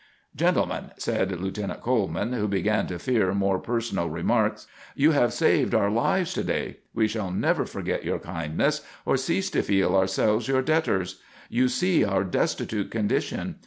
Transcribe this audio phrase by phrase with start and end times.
[0.35, 5.91] "Gentlemen," said Lieutenant Coleman, who began to fear more personal remarks, "you have saved our
[5.91, 6.77] lives to day.
[6.95, 11.21] We shall never forget your kindness, or cease to feel ourselves your debtors.
[11.49, 13.57] You see our destitute condition.